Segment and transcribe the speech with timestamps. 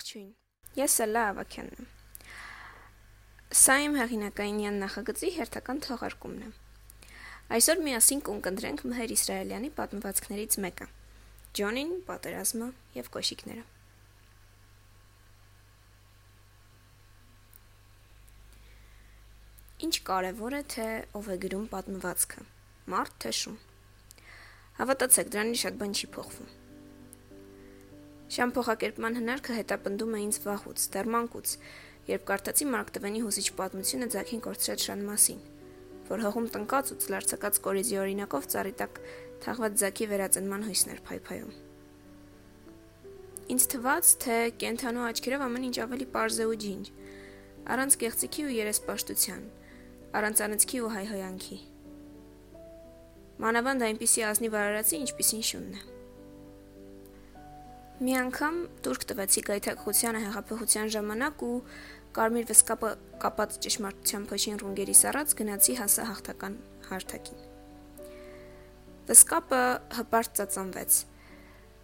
[0.00, 0.28] Ողջույն։
[0.80, 1.88] Ես Սալա Ավակյանն եմ։
[3.60, 6.52] Սա իմ հեղինակային նախագծի հերթական թողարկումն է։
[7.56, 10.86] Այսօր միասին կընկնդրենք Մհեր Իսրայելյանի պատմվածքներից մեկը՝
[11.60, 13.66] Ջոնին, պատերազմը եւ կոշիկները։
[19.84, 20.88] Ինչ կարևոր է թե
[21.20, 22.48] ով է գրում պատմվածքը՝
[22.96, 23.60] մարդ թե շուն։
[24.80, 26.59] Հավատացեք, դրանի շատ բան չի փոխվում։
[28.30, 31.54] Շամ փոխակերպման հնարքը հետապնդում է ինձ վաղուց, դեռ մանկուց,
[32.10, 35.40] երբ կարդացի Մարկ Տվենի հուզիչ պատմությունը Ձակին կորցրած շան մասին,
[36.10, 39.02] որ հողում տնկած ու ծլարցակած կորիզի օրինակով ծառի տակ
[39.42, 41.52] թաղված Ձակի վերածնման հույսներ փայփայում։
[43.50, 46.90] Ինձ թվաց, թե կենթանու աչքերով ամեն ինչ ավելի པարզ է ու ջինջ,
[47.74, 49.46] առանց կեղծիքի ու երեսպաշտության,
[50.20, 51.64] առանց անծքի ու հայհոյանքի։
[53.42, 55.99] Մանավանդ այնպիսի ազնիվ արարածի, ինչպիսին շունն է։
[58.00, 61.56] Մի անգամ турք տվեցի գայթակղությանը հեղափոխության ժամանակ ու
[62.16, 67.44] կարմիր վսկապը կապած ճշմարտության փոշին ռունգերի սառած գնացի հասա հաղթական հարթակին։
[69.10, 69.60] Վսկապը
[69.98, 70.98] հպարտ ծածանվեց։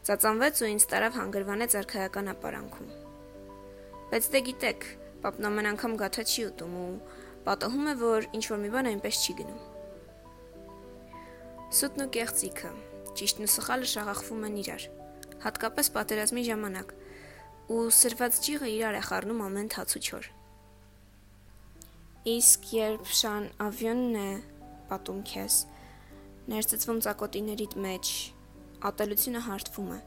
[0.09, 2.91] Ծածանվեց ու ինձ տարավ հանգրվանեց արխայական ապարանքում։
[4.09, 6.91] Բայց դե գիտեք, պապն ամեն անգամ գաթա չի ուտում ու
[7.45, 9.65] պատահում է, որ ինչ որ մի բան այնպես չի գնում։
[11.77, 12.71] Սուտն ու կեղծիքը,
[13.21, 14.95] ճիշտն ու սխալը շաղախվում են իրար
[15.45, 16.93] հատկապես պատերազմի ժամանակ,
[17.67, 20.29] ու սրված ջիղը իրար է խառնում ամեն թաց ու չոր։
[22.27, 24.29] Իսկ երբ շան ավյոնն է
[24.91, 25.57] պատում քեզ,
[26.51, 28.13] ներծծվում ցակոտիներիդ մեջ,
[28.91, 29.99] ատելությունը հարթվում է,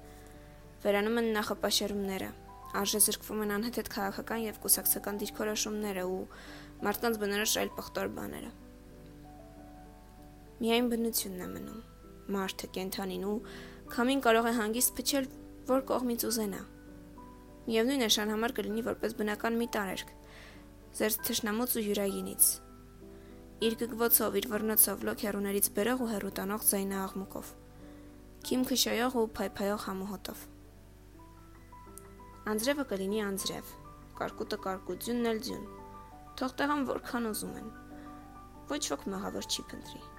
[0.84, 2.30] վերանում են նախապաշարումները,
[2.80, 6.20] արժե զրկվում են անհետ քաղաքական եւ կուսակցական դիրքորոշումները ու
[6.86, 8.52] մարդկանց բնորոշ այլ պղտոր բաները։
[10.60, 11.82] Միայն բնությունն է մնում,
[12.36, 13.36] մարդը, կենթանին ու
[13.90, 15.28] Քամին կարող է հանգիստ փչել
[15.66, 16.58] որ կողմից ուզենա։
[17.66, 20.11] Միևնույն է շան համար կլինի որպես բնական մի տարերք։
[21.00, 22.50] Ձեր թշնամուց ու յուրայինից։
[23.66, 27.52] Իր գգվոցով, իր վռնոցով լոքերուներից բերող ու հերուտանող ձայնը աղմուկով։
[28.45, 30.45] Քիմ քշայող ու փայփայող համոհոտով։
[32.54, 33.73] Անձրևը կլինի անձրև,
[34.21, 35.67] կարկուտը կարկուտյունն էլ ձյուն։
[36.38, 37.76] Թող տեղան որքան ուզում են։
[38.70, 40.19] Ոչ ոք մեղավոր չի փնտրի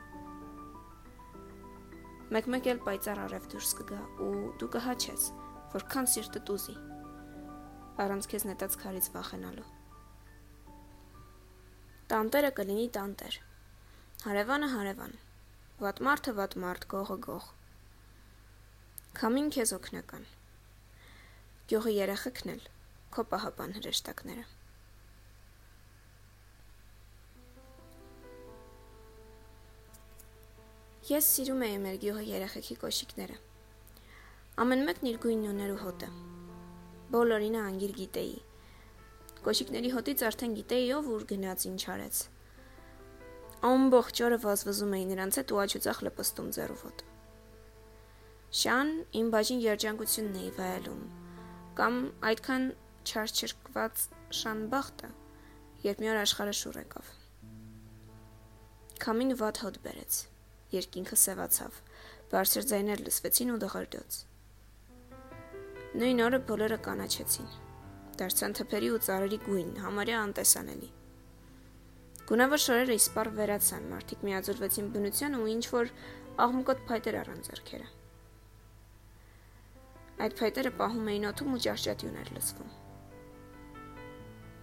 [2.31, 5.23] մեկ-մեկ էլ պայծառ արև դուրս կգա ու դու կհաչես,
[5.73, 6.75] որքան սիրտը տուզի։
[8.05, 9.65] Առանց քեզ նետած քարից վախենալու։
[12.13, 13.41] Տանտերը կլինի տանտեր։
[14.27, 15.19] Հարևանը հարևան։
[15.83, 17.51] Վատ մարդը վատ մարդ, գողը գող։
[19.19, 20.31] Քամին քեզ օգնական։
[21.71, 22.65] Գյուղի երեխեքն էլ
[23.15, 24.60] քո պահապան հրեշտակները։
[31.11, 33.37] Ես սիրում էի մեր գյուղի երեխեքի կոշիկները։
[34.63, 36.11] Ամեն մեկն իր գույնն ուներ ու հոտը։
[37.11, 38.37] Բոլորին անգիր գիտեի։
[39.49, 42.23] Կոշիկների հոտից արդեն գիտեի ով ուր գնաց ինչ արեց։
[43.73, 47.05] Ամբողջ օրը վազվզում էի նրանց հետ ու աչուծախ լպստում ձեռովոտ։
[48.63, 51.05] Շան իմ բաժին երջանկությունն էի վայելում,
[51.81, 52.73] կամ այդքան
[53.11, 54.09] չարչրկված
[54.47, 55.15] շան բախտը,
[55.91, 57.15] երբ մի օր աշխարհը շուռ եկավ։
[59.03, 60.27] Քամին վատ հոտ բերեց
[60.75, 61.79] երկինքը սևացավ։
[62.31, 64.19] Բարձր ձայներ լսվեցին ու դղրդոց։
[66.01, 67.49] Նույն օրը բոլորը կանաչեցին։
[68.21, 70.91] Դարձան թփերի ու ծառերի գույն, համարյա անտեսանելի։
[72.31, 75.91] Գունավոր շորերը իսպար վերացան, մարդիկ միաձուլվեցին բնության ու ինչ որ
[76.45, 77.89] աղմկոտ փայտեր առան ձեռքերը։
[80.21, 82.71] Այդ փայտերը պահում էին օդում ու ճաշճատյուն էր լսվում։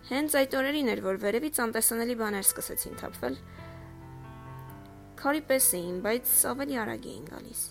[0.08, 3.36] Հենց այդ օրերին էր, որ վերևից անտեսանելի բաներ սկսեցին թափվել,
[5.28, 7.62] Քարի պես էին, բայց ավելի արագ էին գալիս։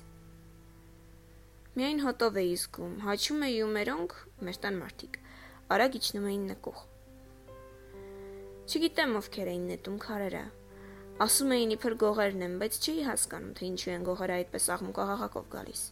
[1.78, 4.16] Միայն հոտով էի զգում, հաչում էի ու մերոնք,
[4.48, 5.16] մեր տան մարդիկ,
[5.76, 6.82] արագ իջնում էին նկուղ։
[8.68, 10.44] Չգիտեմ ովքեր էին նետում քարերը։
[11.24, 15.88] Ասում էին իբր գողերն են, բայց չէի հասկանում, թե ինչու են գողերը այդպես աղմուկահաղակով գալիս։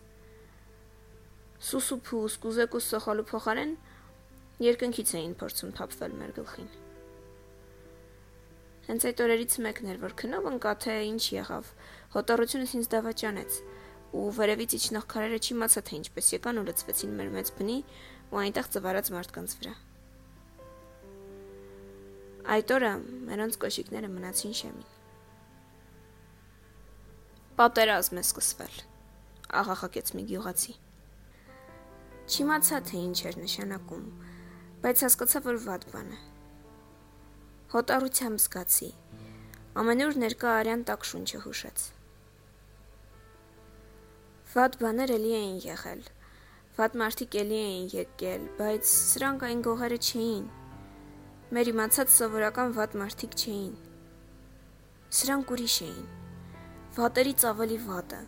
[1.72, 3.78] Սուսուփու, սկուզեկու սոխալու փոխարեն
[4.68, 6.74] երկնքից էին փորձում թափվել մեր գլխին։
[8.84, 11.68] Հենց այդ օրերից մեկն էր, որ քնով ընկա թե ինչ եղավ։
[12.14, 13.56] Հոտառությունս ինձ դավաճանեց
[14.14, 17.78] ու վերևից իջնող քարերը չիմացա թե ինչպես եկան ու լցվեցին մեր մեծ բնի
[18.28, 19.72] ու այնտեղ ծվարած մարդկանց վրա։
[22.54, 22.92] Այդ օրը
[23.30, 24.92] մերոնց կոշիկները մնացին շեմին։
[27.56, 28.78] Պատերազմ է սկսվել,
[29.64, 30.76] աղախակեց մի գյուղացի։
[32.24, 34.06] Չիմացա թե ինչ էր նշանակում,
[34.84, 36.33] բայց հասկացա, որ վատ բան է։
[37.72, 38.88] Հոտառությամբ զգացի։
[39.80, 41.86] Ամենուր ներկա արյան տակ շունչը հուշեց։
[44.54, 46.04] Վատ բաներ էլի էին եղել։
[46.76, 50.46] Վատ մարդիկ էլի էին եկել, բայց սրանք այն գողերը չէին։
[51.56, 53.74] Մեր իմացած սովորական վատ մարդիկ չէին։
[55.18, 56.08] Սրանք ուրիշ էին։
[56.94, 58.24] Վատերից ավելի վատը։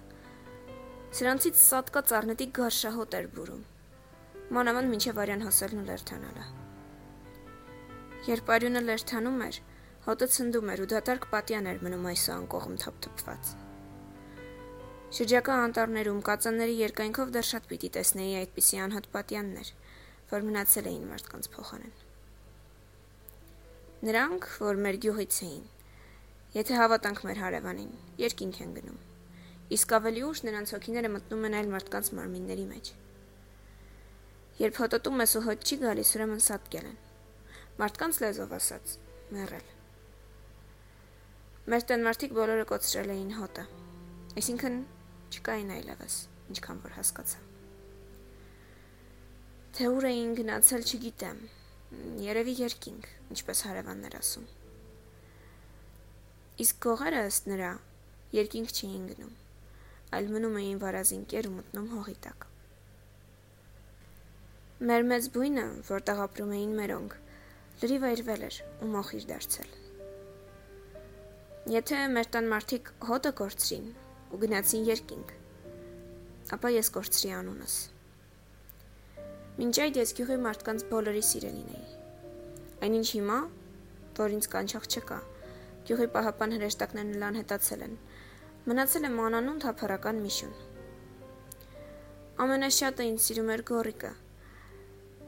[1.17, 3.67] Սրանցից սատկած առնետի գարշահոտ էր բուրում։
[4.59, 6.66] Մանավանդ մինչև արյան հասելն ու լերթանալը։
[8.27, 9.57] Երբ արյունը լերթանում էր,
[10.07, 13.51] հոտը ցնդում էր ու դատարկ պատյան էր մնում այս անկողմ թափթփված։
[15.17, 19.71] Շրջակա անտառներում կածանների երկայնքով դեռ շատ պիտի տեսնեի այդպիսի անհատ պատյաններ,
[20.33, 21.95] որ մնացել էին մարդկանց փոխանեն։
[24.11, 25.65] Նրանք, որ մեր գյուղից էին,
[26.59, 27.97] եթե հավատանք մեր հարևանին,
[28.27, 29.01] երկինք են գնում։
[29.79, 32.95] Իսկ ավելի ուշ նրանց հոգիները մտնում են այլ մարդկանց մարմինների մեջ։
[34.67, 37.03] Երբ հոտոտում ես ու հոտ չի գալիս, ուրեմն սատկել են։
[37.77, 38.93] Մարդկանց լեզով ասած,
[39.37, 39.67] մեռել։
[41.69, 43.65] Մեր տան մարդիկ բոլորը կոծրել էին հոտը։
[44.41, 44.79] Այսինքն
[45.37, 46.17] չկային այլևս,
[46.55, 47.43] ինչքան որ հասկացա։
[49.77, 51.43] Թե ուր էին գնացել չգիտեմ։
[52.25, 54.49] Երևի երկինք, ինչպես հարևաններ ասում։
[56.65, 57.75] Իսկ գողերը ըստ նրա
[58.41, 59.37] երկինք չէին գնում,
[60.17, 62.51] այլ մնում էին վարազինկեր ու մտնում հողի տակ։
[64.89, 67.21] Մեր մեծ բույնը, որտեղ ապրում էին մերոնք,
[67.83, 69.71] լրիվ այրվել էր ու մոխիր դարձել։
[71.77, 73.87] Եթե մեր տան մարդիկ հոտը կորցրին
[74.33, 75.37] ու գնացին երկինք,
[76.57, 77.79] ապա ես կորցրի անունս։
[79.61, 81.89] Մինչ այդ ես գյուղի մարդկանց բոլորի սիրելին էի։
[82.87, 83.41] Այնինչ հիմա,
[84.21, 85.19] որ ինձ կանչող չկա,
[85.87, 87.93] Գյուղի պահապան հրեշտակներն էլ անհետացել են։
[88.67, 90.55] Մնացել է մանանուն թափառական միշուն։
[92.43, 94.11] Ամենաշատը ինձ սիրում էր գորիկը։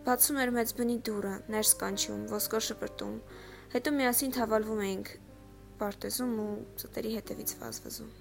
[0.09, 3.17] Բացում էր մեծ բնի դուռը, ներս կանչում, ոսկոր շպրտում,
[3.75, 5.11] հետո միասին թավալվում էինք
[5.83, 8.13] պարտեզում ու ծտերի հետևից վազվզում։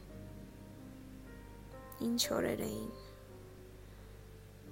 [2.07, 2.89] Ինչ օրեր էին։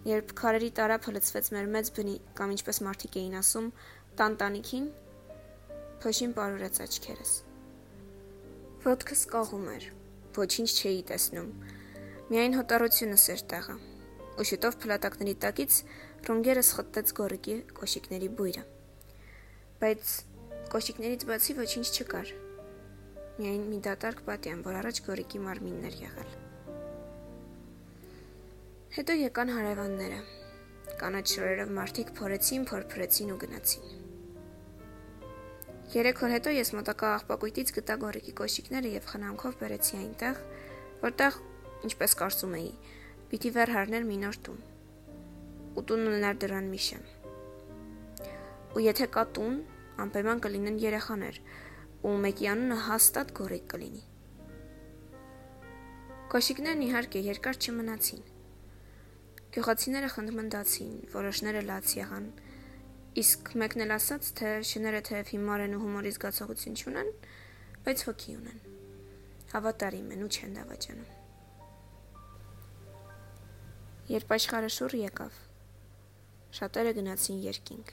[0.06, 3.70] Երբ քարերի տարափը լցվեց մեր մեծ բնի, կամ ինչպես մարդիկ էին ասում,
[4.20, 4.90] տանտանիքին,
[6.04, 7.32] փոշին պարուրեց աչքերս։
[8.86, 9.88] Ոտքս կաղում էր։
[10.36, 11.48] Ոչինչ չէի տեսնում։
[12.28, 13.78] Միայն հոտառությունս էր տեղը։
[14.36, 15.80] Ու շուտով փլատակների տակից
[16.26, 18.62] ռոնգերս խտեց գորիկի կոշիկների բույրը։
[19.82, 20.14] Բայց
[20.74, 22.32] կոշիկներից բացի ոչինչ չկար։
[23.36, 26.34] Միայն մի դատարկ պատյան, որ առաջ գորիկի մարմինն էր եղել։
[28.98, 30.20] Հետո եկան հարևանները։
[31.06, 33.90] Կանաչ շորերով մարդիկ փորեցին, փորփրեցին ու գնացին։
[35.94, 40.46] Երեք օր հետո ես մոտակա աղբակույտից գտա գորիկի կոշիկները եւ խնամքով բերեցի այնտեղ,
[41.06, 41.44] որտեղ,
[41.92, 42.72] ինչպես կարծում էի,
[43.30, 44.64] պիտի վեր հարներ մի նոր տուն։
[45.76, 47.06] Ու տունն ուներ դրան միշեմ։
[48.76, 49.60] Ու եթե կա տուն,
[50.06, 51.40] անպայման կլինեն երեխաներ,
[52.06, 54.04] ու մեկի անունը հաստատ գորիկ կլինի։
[56.36, 58.26] Կոշիկներն իհարկե երկար չմնացին։
[59.56, 62.26] Գյուղացիները խնդմնդացին, որոշները լաց եղան,
[63.16, 67.12] Իսկ մեկն էլ ասաց, թե շները թեև հիմար են ու հումորի զգացողություն չունեն,
[67.86, 68.58] բայց հոգի ունեն։
[69.54, 71.14] Հավատարիմ են ու չեն դավաճանում։
[74.12, 75.38] Երբ աշխարհը շուռ եկավ,
[76.56, 77.90] շատերը գնացին երկինք։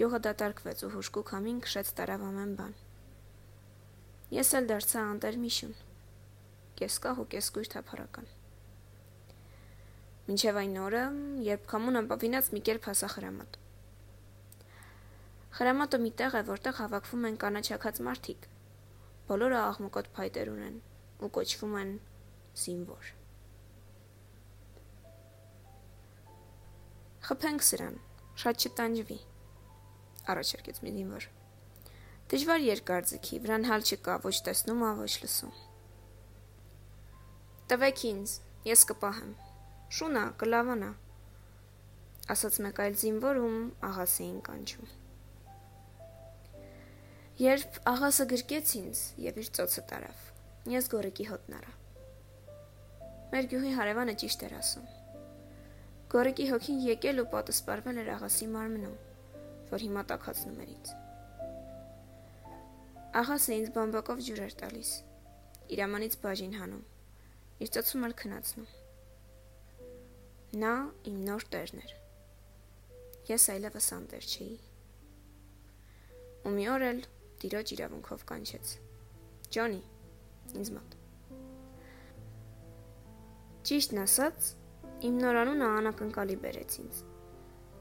[0.00, 2.72] Գյուղը դատարկվեց ու հուշկու քամին քշեց տարավ ամեն բան։
[4.34, 5.76] Ես էլ դարձա անտեր միշուն։
[6.80, 8.26] Կեսկահ ու կեսկույր թափառական։
[10.26, 11.04] Մինչև այն օրը,
[11.50, 13.60] երբ քամուն անպավինած մի կերպ հասա խրամատ։
[15.60, 18.50] Խրամատը մի տեղ է, որտեղ հավաքվում են կանաչակած մարդիկ։
[19.30, 20.84] Բոլորը աղմկոտ փայտեր ունեն
[21.22, 21.96] ու կոչվում են
[22.64, 23.19] զինվոր։
[27.30, 27.98] Խփենք սրան,
[28.42, 29.16] շատ չտանջվի։
[30.32, 31.26] Առաջարկեց մի զինվոր։
[32.32, 35.52] Դժվար երկար ձգի, վրան հալ չկա, ոչ տեսնում, ոչ լսում։
[37.70, 38.34] Տվեք ինձ,
[38.66, 39.30] ես կպահեմ։
[40.00, 40.90] Շունա, կլավանա,
[42.34, 44.94] ասաց մեկ այլ զինվոր, ում աղասեին կանչում։
[47.46, 50.26] Երբ աղասը գրկեց ինձ եւ իր ծոցը տարավ,
[50.74, 51.76] ես գորիկի հոտն առա։
[53.30, 54.96] Մեր գյուղի հարևանը ճիշտ էր ասում։
[56.10, 58.96] Գորիկի հոգին եկել ու պատսպարվել էր աղասի մարմնում,
[59.70, 60.90] որ հիմա տակածնում էր ինձ։
[63.20, 64.90] Աղասը ինձ բամբակով ջուր էր տալիս,
[65.70, 66.82] իր ամանից բաժին հանում,
[67.62, 68.68] իր ծոցում էլ քնացնում։
[70.66, 70.74] Նա
[71.12, 71.96] իմ նոր տերն էր։
[73.30, 74.54] Ես այլևս անտեր չէի։
[76.42, 77.04] Ու մի օր էլ
[77.44, 78.78] տիրոջ իրավունքով կանչեց.
[79.54, 79.82] Ջոնի,
[80.58, 81.02] ինձ մոտ։
[83.70, 84.56] Ճիշտն ասած,
[85.00, 86.96] իմ նորանունը անակնկալի բերեց ինձ։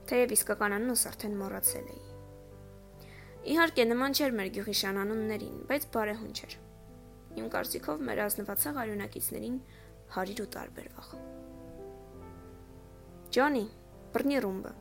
[0.08, 2.06] Թեև իսկական անունս արդեն մոռացել էի։
[3.54, 6.56] Իհարկե նման չէր մեր գյուղի շանանուններին, բայց բարեհուն չէր։
[7.40, 9.60] Իմ կարծիքով մեր ազնվացող արյունակիցներին
[10.16, 11.12] հարիր ու տարբերվող։
[13.36, 13.66] Ջոնի,
[14.16, 14.74] բռնի ռումբը,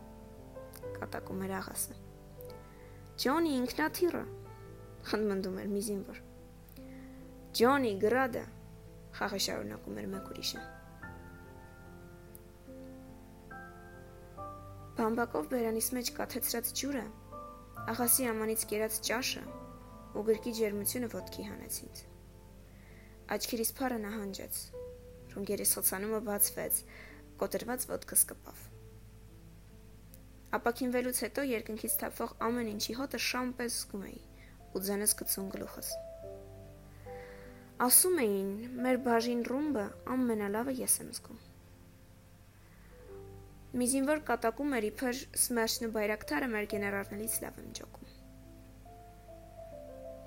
[0.95, 2.01] կատակում էր աղասը։
[3.19, 4.25] Ջոնի ինքնաթիռը,
[5.11, 6.25] խնդմնդում էր մի զինվոր։
[7.59, 8.49] Ջոնի գրադը,
[9.19, 10.69] խաղը շարունակում էր մեկ ուրիշը։
[14.99, 17.03] Բամբակով բերանիս մեջ կաթեցրած ջուրը,
[17.93, 19.43] աղասի ամանից կերած ճաշը
[20.19, 22.01] ու գրկի ջերմությունը ոտքի հանեցին։
[23.37, 24.59] Աչքերիս փառը նահանջեց,
[25.35, 26.81] ռունգերիս խոցանումը բացվեց,
[27.43, 28.65] կոտրված ոտքս կպավ։
[30.59, 34.23] Ապակինվելուց հետո երկնքից թափվող ամեն ինչի հոտը շամպես զգում էի
[34.75, 35.93] ու ձենս գցում գլուխս։
[37.87, 38.51] Ասում էին,
[38.83, 39.87] մեր բաժին ռումբը
[40.17, 41.48] ամենալավը ես եմ զգում։
[43.77, 48.15] Մի զինվոր կատակում էր իբր Սմերշն ու բայրակտարը մեր գեներալներից լավ եմ ջոկում։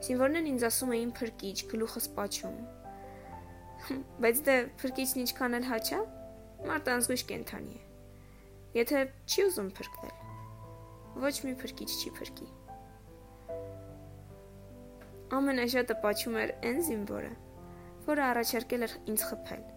[0.06, 2.60] Զինվորներն ինձ ասում էին փրկիչ, գլուխս պաչում։
[4.22, 6.02] Բայց դե փրկիչն ինչքան էլ հաճա,
[6.70, 7.84] մարդ անզգույշ կենթանի է։
[8.78, 10.16] Եթե չի ուզում փրկվել,
[11.26, 12.50] ոչ մի փրկիչ չի փրկի։
[15.42, 17.38] Ամենաշատը պաչում էր այն զինվորը,
[18.06, 19.70] որը առաջարկել էր ինձ խփել։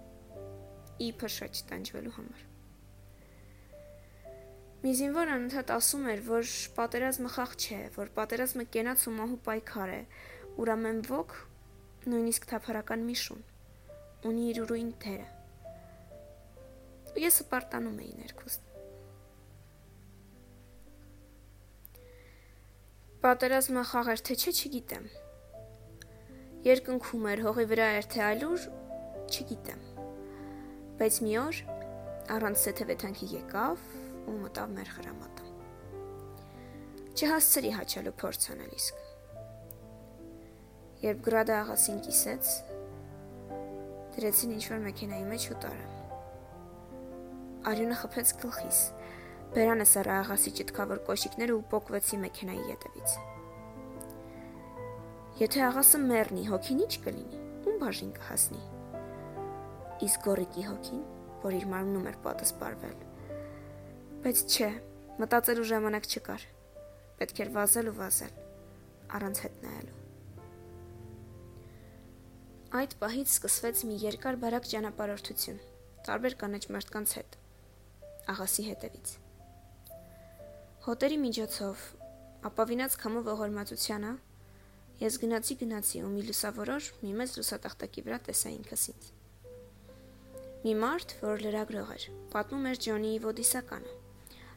[1.09, 2.50] Իբր շատ տանջվելու համար։
[4.84, 9.92] Մի զինվոր անընդհատ ասում էր, որ պատերազմը խաղ չէ, որ պատերազմը կենաց ու մահու պայքար
[9.94, 10.00] է,
[10.60, 11.32] ուրամեն ոգ,
[12.04, 13.40] նույնիսկ թափառական մի շուն,
[14.28, 15.30] ունի իր ուրույն թերը։
[17.14, 18.68] Ու ես սպարտանում էի ներքուստ։
[23.24, 25.10] Պատերազմը խաղ էր թե չէ, չգիտեմ։
[26.68, 28.70] Երկնքում էր, հողի վրա էր թե այլուր,
[29.32, 29.90] չգիտեմ։
[31.00, 31.66] Բայց մի օր
[32.36, 35.50] առանց սեթևեթանքի եկավ ու մտավ մեր խրամատը։
[37.14, 39.02] Չհասցրի հաչալու փորձ անել իսկ։
[41.04, 42.54] Երբ գրադը աղասին կիսեց,
[44.16, 45.93] դրեցին ինչ-որ մեքենայի մեջ ու տարան։
[47.71, 48.81] Արյունը խփեց գլխիս։
[49.54, 53.16] Բերանը սառա աղասի ճտկավոր կոշիկները ու պոկվեցի մեքենայի ետևից։
[55.45, 58.62] Եթե աղասը մեռնի, հոգին ի՞նչ կլինի։ Ում բաժին կհասնի։
[60.09, 61.02] Իսկ գորիկի հոգին,
[61.45, 62.99] որ իր մարմնում էր պատը սպարվել,
[64.25, 64.66] Բայց չէ,
[65.21, 66.45] մտածելու ժամանակ չկար։
[67.19, 68.37] Պետք էր վազել ու վազել,
[69.16, 69.97] առանց հետ նայելու։
[72.81, 75.59] Այդ պահից սկսվեց մի երկար բարակ ճանապարհորդություն,
[76.09, 77.37] տարբեր կանաչ մարդկանց հետ,
[78.33, 79.12] աղասի հետևից։
[80.87, 81.85] Հոտերի միջոցով,
[82.49, 84.14] ապավինած քամու ողորմածությանը,
[85.04, 89.12] ես գնացի գնացի ու մի լուսավորոր մի մեծ լուսատախտակի վրա տեսա ինքս ինձ։
[90.64, 93.95] Մի մարդ, որ լրագրող էր, պատմում էր Ջոնիի ոդիսականը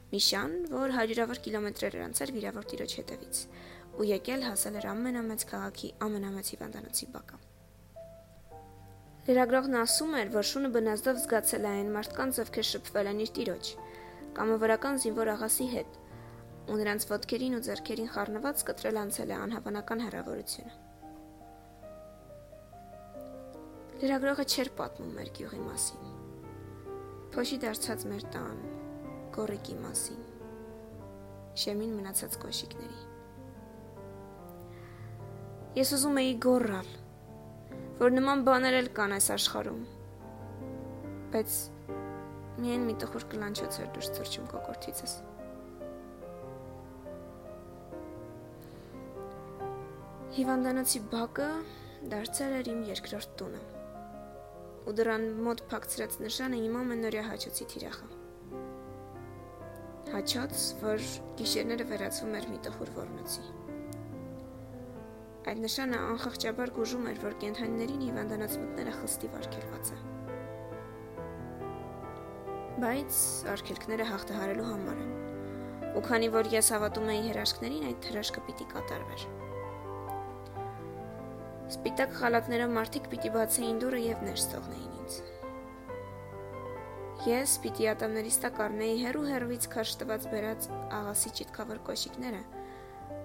[0.07, 3.39] Միշան, որ հարյուրավոր կիլոմետրեր էր անցել վիրավոր տիրոջ հետևից,
[3.99, 7.39] ու եկել հասել էր ամենամեծ քաղաքի ամենամեծ հիվանդանոցի բակը։
[9.27, 13.71] Լրագրողն ասում էր, որ շունը բնազդով զգացել է այն մարդկանց, ովքեր շփվել են իր տիրոջ,
[14.39, 15.99] կամավորական զինվոր աղասի հետ,
[16.71, 20.73] ու նրանց ոտքերին ու ձեռքերին խառնված կտրել անցել է անհավանական հեռավորությունը։
[24.07, 26.11] Լրագրողը չէր պատմում մեր գյուղի մասին։
[27.35, 28.59] Փոշի դարձած մեր տան,
[29.37, 30.21] գորիկի մասին։
[31.61, 33.03] Շեմին մնացած կոշիկների։
[35.77, 36.89] Ես ուզում էի գոռալ,
[37.99, 39.85] որ նման բաներ էլ կան այս աշխարհում։
[41.37, 41.59] Բայց
[42.63, 45.15] միայն մի տխուր կլանչոց էր դուրս թռչում կոկորտիցս։
[50.37, 51.51] Հիվանդանոցի բակը
[52.13, 53.65] դարձել էր իմ երկրորդ տունը։
[54.87, 58.15] Ու դրան մոտ փակցրած նշանը իմ ամենօրյա հաճոցի թիրախը
[60.13, 61.07] հաչոց, որ
[61.39, 63.45] գիշերները վերածվում էր մի տխուր ոռնոցի։
[65.47, 69.99] Այդ նշանը անխղճաբար գուժում էր, որ կենթանիներին հիվանդանոց մտները խստի վարկերված է։
[72.83, 73.21] Բայց
[73.53, 75.15] արկելքները հաղթահարելու համար են։
[75.97, 79.25] Ու քանի որ ես հավատում էի հրաշքներին, այդ հրաշքը պիտի կատարվեր։
[81.77, 85.17] Սպիտակ խալաթներով մարդիկ պիտի բացեին դուռը եւ ներս թողնեին ինձ։
[87.25, 92.41] Ես պիտի ատամներիս տակ առնեի հերու հերվից քաշ տված բերած աղասի ճիտքավոր կոշիկները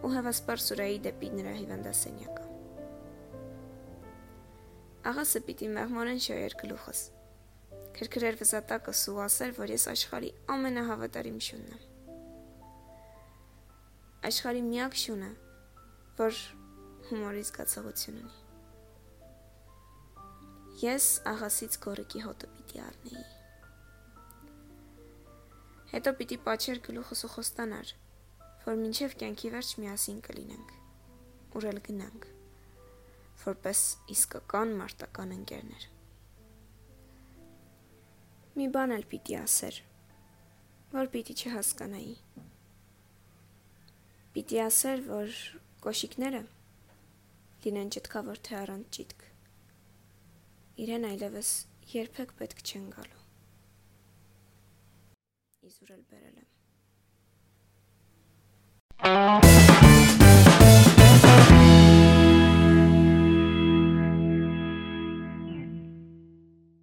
[0.03, 2.47] ու հավասպար սուրայի դեպի նրա հիվանդասենյակը։
[5.13, 7.03] Աղասը պիտի մեղմորեն շոյեր գլուխս։
[7.99, 11.83] Քրքրեր վզատակս ու ասել, որ ես աշխարի ամենահավատարիմ շունն եմ։
[14.33, 15.31] Աշխարի միակ շունը,
[16.23, 16.41] որ
[17.11, 18.41] հումորի զգացողություն ունի։
[20.87, 23.42] Ես աղասից գորիկի հոտը պիտի առնեի։
[25.93, 27.91] Հետո պիտի պատչեր գլուխս ու խոստանար,
[28.65, 30.71] որ մինչև կյանքի վերջ միասին կլինենք,
[31.59, 32.29] ուրել գնանք,
[33.43, 33.83] որպես
[34.15, 35.87] իսկական մարտական ընկերներ։
[38.57, 39.81] Մի բան էլ պիտի ասեր,
[40.97, 42.17] որ պիտի չհասկանայի։
[44.33, 45.41] Պիտի ասեր, որ
[45.85, 46.43] կոշիկները
[47.65, 49.27] լինեն ճտկավոր թե առանց ճիտկ։
[50.87, 51.57] Իրեն այլևս
[51.97, 53.22] երբեք պետք չեն գալու
[55.71, 56.51] իզուրել բերել եմ